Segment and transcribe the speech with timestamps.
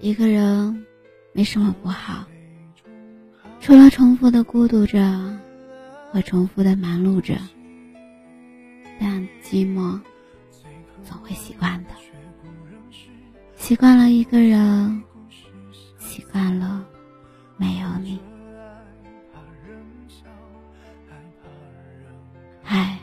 [0.00, 0.86] 一个人
[1.32, 2.24] 没什么不好，
[3.60, 5.00] 除了重复的孤独着
[6.12, 7.34] 和重复的忙碌着，
[9.00, 9.98] 但寂寞
[11.02, 11.90] 总会习惯的。
[13.56, 15.02] 习惯了一个人，
[15.98, 16.86] 习惯了
[17.56, 18.20] 没有你。
[22.62, 22.96] 嗨，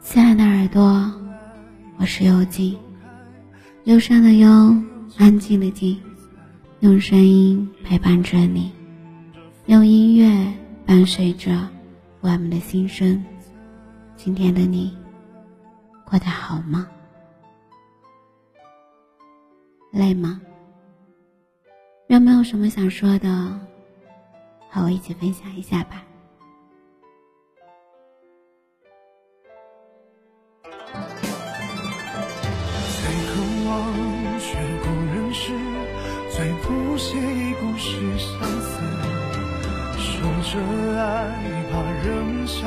[0.00, 1.12] 亲爱的耳朵，
[1.96, 2.78] 我是幽静，
[3.84, 4.48] 忧伤的忧，
[5.18, 5.98] 安静的静，
[6.80, 8.70] 用声音陪伴着你，
[9.64, 10.52] 用音乐
[10.84, 11.66] 伴随着
[12.20, 13.24] 我们的心声。
[14.14, 14.94] 今天的你
[16.04, 16.86] 过得好吗？
[19.90, 20.38] 累吗？
[22.08, 23.58] 有没有什么想说的？
[24.68, 26.05] 和我一起分享一下吧。
[40.48, 40.52] 这
[40.96, 41.26] 爱，
[41.72, 42.62] 怕人笑，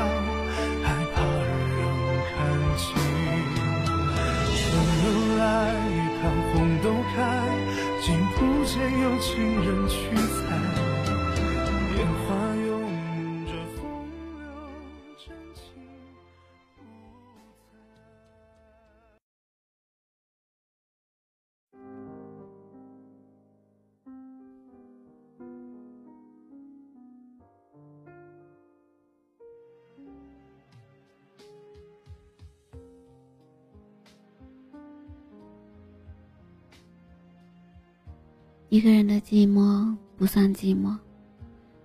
[38.70, 40.96] 一个人的寂寞不算寂寞，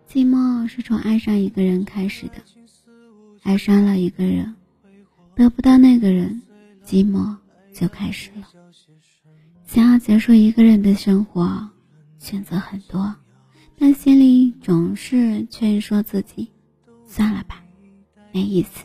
[0.06, 2.34] 寂寞是从爱上一个人开始的。
[3.42, 4.54] 爱上了一个人，
[5.34, 6.42] 得不到那个人，
[6.84, 7.34] 寂寞
[7.72, 8.46] 就开始了。
[9.64, 11.70] 想要结束一个人的生活，
[12.18, 13.14] 选择很多，
[13.78, 16.50] 但心里总是劝说自己，
[17.06, 17.64] 算了吧，
[18.30, 18.84] 没意思。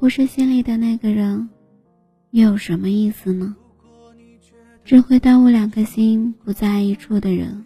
[0.00, 1.48] 不是心里的那个人，
[2.32, 3.54] 又有什么意思呢？
[4.84, 7.64] 只会耽误两颗心不在一处的人，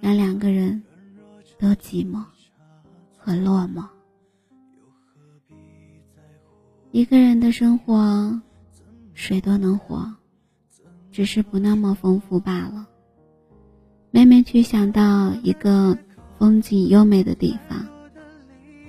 [0.00, 0.82] 让两个人
[1.60, 2.20] 都寂寞
[3.16, 3.84] 和落寞。
[6.90, 8.36] 一个人的生活，
[9.14, 10.12] 谁都能活，
[11.12, 12.84] 只是不那么丰富罢了。
[14.10, 15.96] 每每去想到一个
[16.36, 17.86] 风景优美的地方，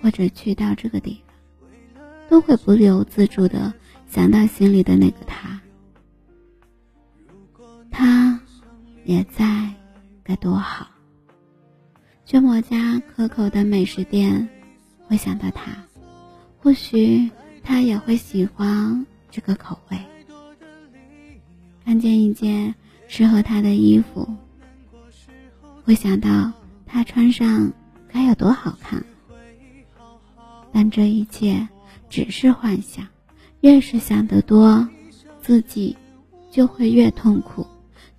[0.02, 1.36] 或者去到这个地方，
[2.28, 3.72] 都会不由自主的
[4.08, 5.61] 想到心里的那个他。
[7.92, 8.40] 他
[9.04, 9.70] 也在，
[10.24, 10.88] 该多好！
[12.26, 14.48] 去某家可口的美食店，
[15.08, 15.72] 会想到他，
[16.58, 17.30] 或许
[17.62, 19.98] 他也会喜欢这个口味。
[21.84, 22.74] 看见一件
[23.08, 24.28] 适合他的衣服，
[25.84, 26.52] 会想到
[26.86, 27.72] 他穿上
[28.08, 29.04] 该有多好看。
[30.72, 31.68] 但这一切
[32.10, 33.06] 只是幻想，
[33.60, 34.88] 越是想得多，
[35.42, 35.98] 自己
[36.50, 37.68] 就会越痛苦。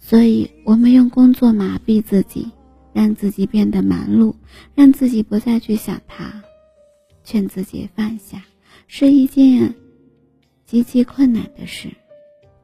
[0.05, 2.51] 所以，我们用工作麻痹自己，
[2.93, 4.35] 让自己变得忙碌，
[4.75, 6.43] 让自己不再去想他，
[7.23, 8.43] 劝自己放下，
[8.89, 9.75] 是一件
[10.67, 11.89] 极其困难的事。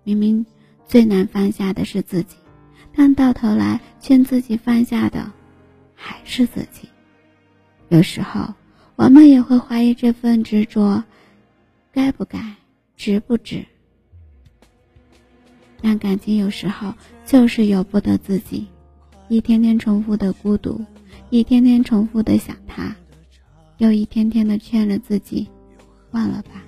[0.03, 0.45] 明明
[0.85, 2.37] 最难放下的是自己，
[2.93, 5.33] 但到头来劝自己放下的
[5.95, 6.89] 还是自己。
[7.89, 8.53] 有时候，
[8.97, 11.05] 我们也会怀疑这份执着
[11.93, 12.57] 该不该，
[12.97, 13.65] 值不值。
[15.81, 16.93] 但感情有时候
[17.29, 18.67] 就是由不得自己，
[19.29, 20.83] 一天天重复的孤独，
[21.29, 22.97] 一天天重复的想他，
[23.77, 25.47] 又一天天的劝着自己，
[26.13, 26.65] 忘了吧。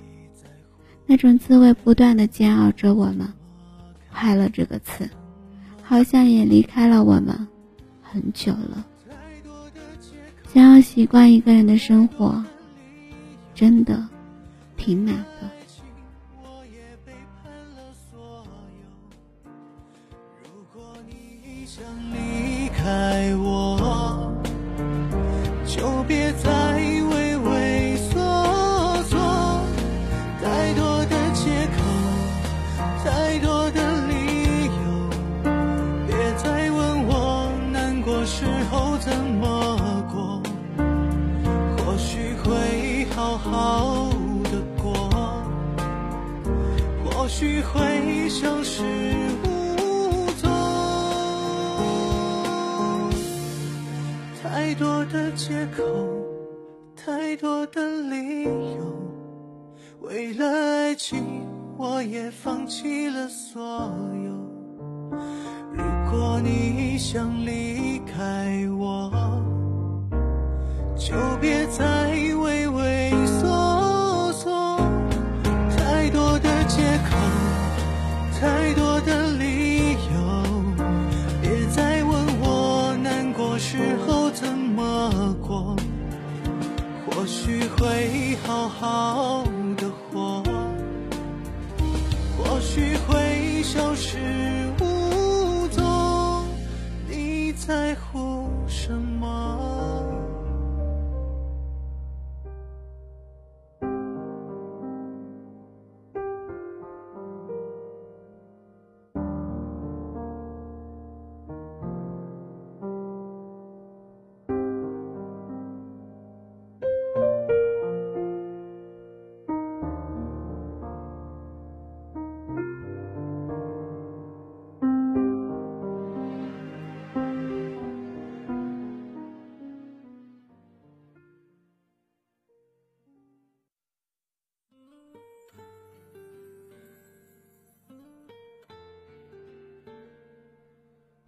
[1.07, 3.27] 那种滋味不断的煎熬着我们，
[4.13, 5.09] 快乐这个词，
[5.81, 7.47] 好像也离开了我们
[7.99, 8.85] 很久了。
[10.53, 12.45] 想要习惯一个人的生活，
[13.55, 14.07] 真的
[14.77, 15.49] 挺难的。
[26.11, 26.49] 别再
[27.09, 28.19] 畏畏缩
[29.03, 29.17] 缩。
[30.43, 31.77] 太多的借口，
[33.05, 34.71] 太多的理由，
[36.05, 40.41] 别再问我难过时候怎么过。
[41.77, 44.09] 或许会好好
[44.43, 44.91] 的过，
[47.05, 48.83] 或许会像是
[54.71, 55.83] 太多的借口，
[56.95, 58.49] 太多的理由。
[59.99, 61.21] 为了爱情，
[61.77, 63.61] 我也放弃了所
[64.23, 64.31] 有。
[65.73, 69.11] 如果你想离开我，
[70.95, 72.15] 就别再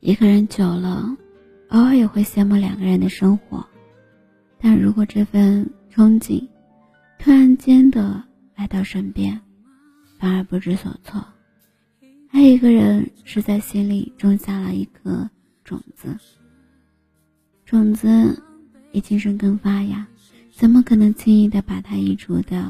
[0.06, 1.16] 一个人久了，
[1.70, 3.66] 偶尔也会羡慕两个人的生活，
[4.60, 5.66] 但如果这份
[5.96, 6.46] 憧憬
[7.18, 8.22] 突然间的
[8.54, 9.40] 来到身边，
[10.20, 11.26] 反而不知所措。
[12.32, 15.30] 爱一个人是在心里种下了一颗
[15.64, 16.18] 种子，
[17.66, 18.44] 种子
[18.92, 20.06] 已经生根发芽，
[20.52, 22.70] 怎么可能轻易的把它移除掉？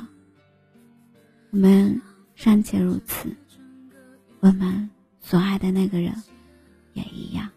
[1.50, 2.00] 我们
[2.36, 3.36] 尚且如此，
[4.40, 4.88] 我们
[5.20, 6.14] 所爱的那个人。
[6.94, 7.50] 也一样，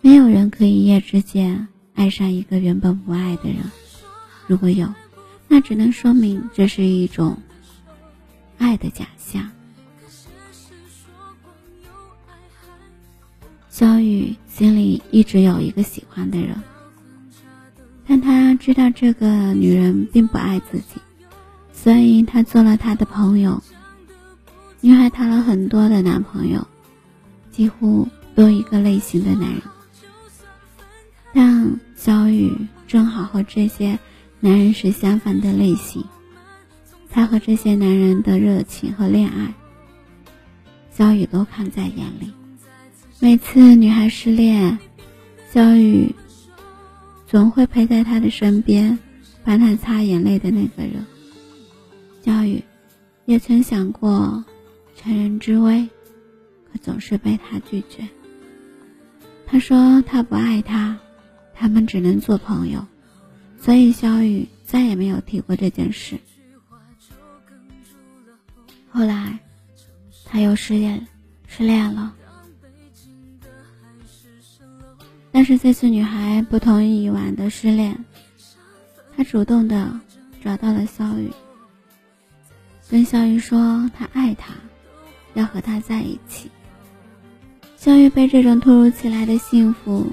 [0.00, 3.58] 没有人可以一夜之间爱上一个原本不爱的人。
[4.46, 4.92] 如果有，
[5.46, 7.36] 那只能说明这是一种
[8.58, 9.50] 爱的假象。
[13.68, 16.60] 小雨心里一直有一个喜欢的人，
[18.06, 21.00] 但他知道这个女人并不爱自己，
[21.72, 23.62] 所以他做了她的朋友。
[24.80, 26.66] 女孩谈了很多的男朋友，
[27.50, 28.08] 几乎。
[28.38, 29.62] 多一个类型的男人，
[31.34, 32.56] 但小雨
[32.86, 33.98] 正好和这些
[34.38, 36.04] 男人是相反的类型。
[37.10, 39.52] 他和这些男人的热情和恋爱，
[40.92, 42.32] 小雨都看在眼里。
[43.18, 44.78] 每次女孩失恋，
[45.50, 46.14] 小雨
[47.26, 49.00] 总会陪在她的身边，
[49.42, 51.04] 帮她擦眼泪的那个人。
[52.24, 52.62] 小雨
[53.24, 54.44] 也曾想过
[54.94, 55.88] 成人之危，
[56.70, 58.08] 可总是被他拒绝。
[59.50, 60.98] 他说他不爱他，
[61.54, 62.86] 他们只能做朋友，
[63.58, 66.18] 所以小雨再也没有提过这件事。
[68.90, 69.38] 后来，
[70.26, 71.08] 他又失恋，
[71.46, 72.14] 失恋了。
[75.32, 78.04] 但是这次女孩不同于以往的失恋，
[79.16, 79.98] 她主动的
[80.44, 81.32] 找到了小雨，
[82.90, 84.52] 跟小雨说她爱他，
[85.32, 86.50] 要和他在一起。
[87.78, 90.10] 小雨被这种突如其来的幸福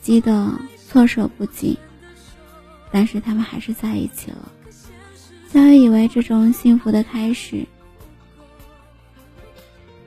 [0.00, 0.54] 激得
[0.86, 1.76] 措手不及，
[2.92, 4.48] 但是他们还是在一起了。
[5.52, 7.66] 小雨以为这种幸福的开始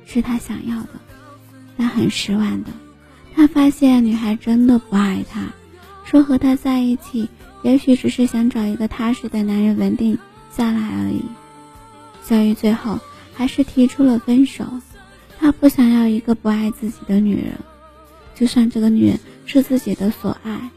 [0.05, 0.89] 是他想要的，
[1.75, 2.71] 但很失望的，
[3.35, 5.41] 他发现女孩真的不爱他，
[6.05, 7.27] 说和他在一起
[7.63, 10.17] 也许只是想找一个踏实的男人稳定
[10.55, 11.21] 下来而已。
[12.23, 12.97] 小雨最后
[13.33, 14.65] 还是提出了分手。
[15.43, 17.53] 他不想要一个不爱自己的女人，
[18.33, 20.69] 就算这个女人是自己的所爱。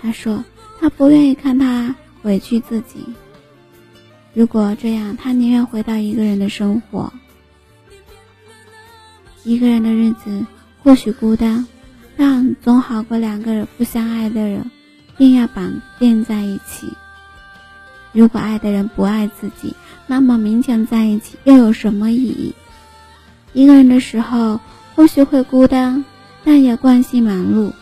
[0.00, 0.42] 他说
[0.80, 3.04] 他不愿意看她委屈自己。
[4.32, 7.12] 如果这样，他宁愿回到一个人的生活。
[9.44, 10.46] 一个人的日子
[10.82, 11.66] 或许孤单，
[12.16, 14.70] 但总好过两个人不相爱的人
[15.18, 16.88] 硬要绑定在一起。
[18.12, 19.76] 如果爱的人不爱自己，
[20.06, 22.54] 那么勉强在一起又有什么意义？
[23.52, 24.60] 一个人的时候，
[24.94, 26.04] 或许会孤单，
[26.44, 27.72] 但也惯性忙碌，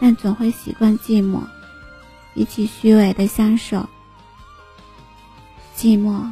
[0.00, 1.40] 但总会习惯寂寞。
[2.34, 3.88] 比起虚伪的相守，
[5.76, 6.28] 寂寞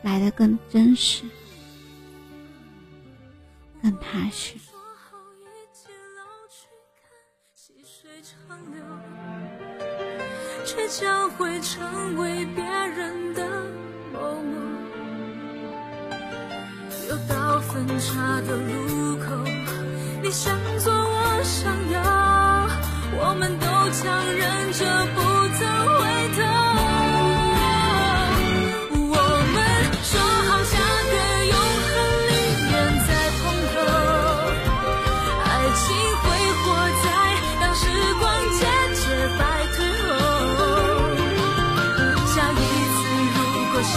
[0.00, 1.22] 来的更真实，
[3.82, 4.54] 更踏实。
[10.64, 13.66] 却将会成为别人的
[17.72, 19.24] 分岔的路口，
[20.22, 21.98] 你向左，我向右，
[23.16, 25.18] 我们都强忍着不
[25.56, 25.60] 曾
[25.96, 26.00] 回
[26.36, 26.38] 头。
[29.08, 29.16] 我
[29.54, 29.56] 们
[30.04, 30.72] 说好下
[31.08, 31.14] 个
[31.48, 31.56] 永
[31.88, 31.90] 恒
[32.28, 32.30] 里
[32.68, 32.70] 面
[33.08, 33.10] 再
[33.40, 33.74] 碰头，
[35.48, 35.50] 爱
[35.80, 35.82] 情
[36.20, 36.22] 挥
[36.60, 36.62] 霍
[37.02, 37.04] 在
[37.58, 37.80] 当时
[38.20, 38.60] 光渐
[39.00, 39.02] 渐
[39.38, 39.40] 白
[39.72, 39.80] 退
[40.58, 40.60] 后。
[42.26, 42.54] 下一
[42.92, 43.00] 次
[43.34, 43.40] 如
[43.72, 43.96] 果谁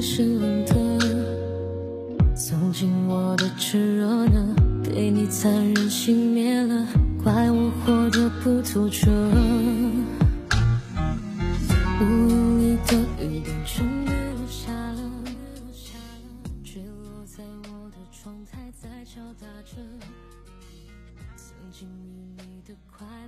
[0.00, 2.34] 的心是冷的。
[2.34, 6.86] 曾经我的炽热呢，被你残忍熄灭了，
[7.22, 9.10] 怪我活得不透彻。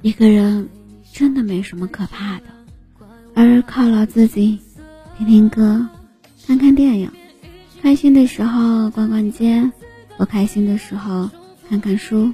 [0.00, 0.68] 一个人
[1.12, 2.44] 真的没什么可怕的，
[3.34, 4.58] 而是犒劳自己，
[5.16, 5.86] 听听歌，
[6.46, 7.10] 看看电影，
[7.80, 9.70] 开心的时候逛逛街，
[10.16, 11.30] 不开心的时候
[11.68, 12.32] 看看书。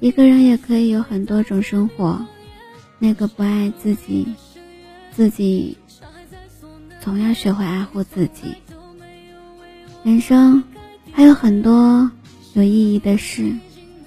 [0.00, 2.26] 一个人也可以有很多种生活。
[2.98, 4.26] 那个不爱自己，
[5.10, 5.76] 自己
[7.00, 8.54] 总要学会爱护自己。
[10.04, 10.62] 人生
[11.10, 12.10] 还有很多
[12.54, 13.52] 有意义的事，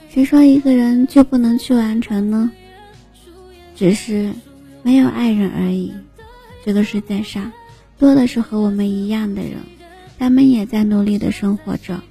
[0.09, 2.51] 谁说一个人就不能去完成呢？
[3.75, 4.31] 只是
[4.81, 5.93] 没有爱人而已。
[6.63, 7.51] 这个世界上
[7.97, 9.59] 多的是和我们一样的人，
[10.19, 12.01] 他们也在努力的生活着。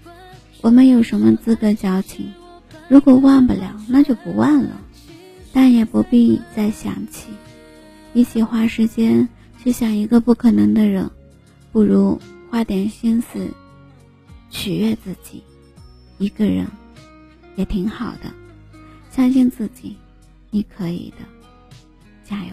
[0.62, 2.32] 我们有什么资格矫情？
[2.88, 4.80] 如果忘不了，那就不忘了，
[5.52, 7.28] 但也不必再想起。
[8.12, 9.28] 一起花时间
[9.62, 11.10] 去想一个不可能的人，
[11.72, 13.48] 不如花点心思
[14.50, 15.42] 取悦自己。
[16.18, 16.66] 一个人
[17.56, 18.32] 也挺好的，
[19.10, 19.96] 相信自己，
[20.50, 21.26] 你可以的。
[22.24, 22.52] 加油！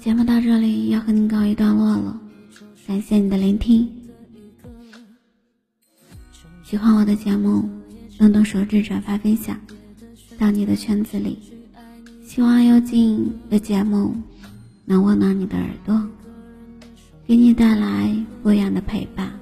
[0.00, 2.20] 节目到这里要和你告一段落了，
[2.86, 3.90] 感谢你的聆听。
[6.62, 7.68] 喜欢我的节目，
[8.18, 9.58] 动动手指转发分享
[10.38, 11.38] 到你的圈子里。
[12.24, 14.14] 希望幽静的节目
[14.84, 16.08] 能温暖你的耳朵，
[17.26, 19.32] 给你带来不一样的陪伴。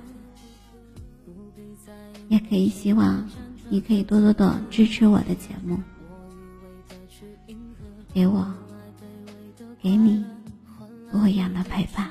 [2.28, 3.24] 也可以希望。
[3.68, 5.76] 你可以多多的支持我的节目，
[8.16, 8.46] 给我，
[9.82, 10.24] 给你
[11.12, 12.08] 不一样的陪伴。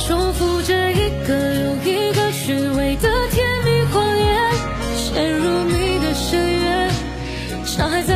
[0.00, 4.52] 重复着一个又一个虚伪的甜蜜谎言，
[4.96, 6.90] 陷入你的深渊，
[7.64, 8.13] 伤害在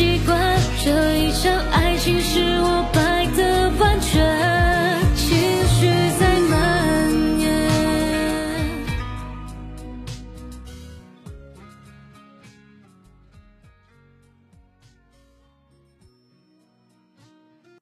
[0.00, 1.79] 习惯这一场爱。